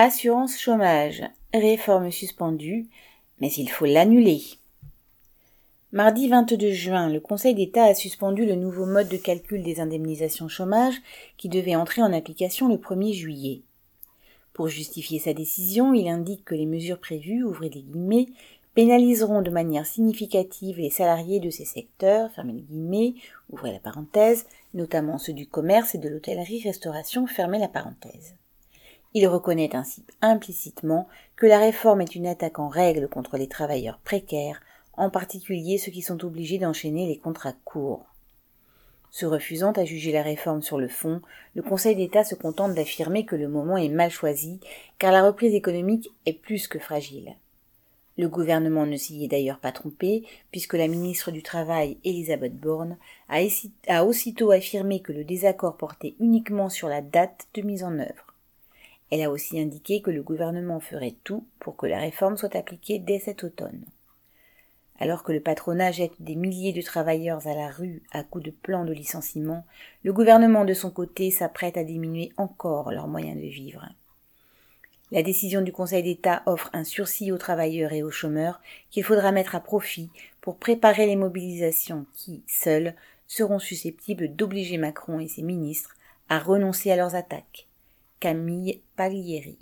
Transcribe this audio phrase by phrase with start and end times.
[0.00, 1.24] Assurance chômage.
[1.52, 2.86] Réforme suspendue,
[3.40, 4.40] mais il faut l'annuler.
[5.90, 10.46] Mardi 22 juin, le Conseil d'État a suspendu le nouveau mode de calcul des indemnisations
[10.46, 10.94] chômage
[11.36, 13.62] qui devait entrer en application le 1er juillet.
[14.52, 18.28] Pour justifier sa décision, il indique que les mesures prévues, ouvrez les guillemets,
[18.76, 23.14] pénaliseront de manière significative les salariés de ces secteurs, fermez les guillemets,
[23.50, 28.36] ouvrez la parenthèse, notamment ceux du commerce et de l'hôtellerie-restauration, fermez la parenthèse.
[29.14, 33.98] Il reconnaît ainsi implicitement que la réforme est une attaque en règle contre les travailleurs
[34.04, 34.60] précaires,
[34.96, 38.06] en particulier ceux qui sont obligés d'enchaîner les contrats courts.
[39.10, 41.22] Se refusant à juger la réforme sur le fond,
[41.54, 44.60] le Conseil d'État se contente d'affirmer que le moment est mal choisi,
[44.98, 47.34] car la reprise économique est plus que fragile.
[48.18, 52.98] Le gouvernement ne s'y est d'ailleurs pas trompé, puisque la ministre du Travail, Elisabeth Borne,
[53.28, 58.27] a, aussitôt affirmé que le désaccord portait uniquement sur la date de mise en œuvre.
[59.10, 62.98] Elle a aussi indiqué que le gouvernement ferait tout pour que la réforme soit appliquée
[62.98, 63.84] dès cet automne.
[65.00, 68.50] Alors que le patronat jette des milliers de travailleurs à la rue à coups de
[68.50, 69.64] plans de licenciement,
[70.02, 73.88] le gouvernement de son côté s'apprête à diminuer encore leurs moyens de vivre.
[75.10, 79.32] La décision du Conseil d'État offre un sursis aux travailleurs et aux chômeurs qu'il faudra
[79.32, 80.10] mettre à profit
[80.42, 82.94] pour préparer les mobilisations qui, seules,
[83.26, 85.94] seront susceptibles d'obliger Macron et ses ministres
[86.28, 87.67] à renoncer à leurs attaques.
[88.20, 89.58] Camille Paglieri.